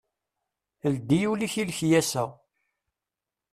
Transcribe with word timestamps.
Ldi 0.93 1.19
ul-ik 1.31 1.55
i 1.61 1.63
lekyasa. 1.69 2.23